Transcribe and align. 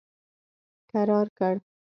کرار 0.89 1.27
کړ. 1.37 1.53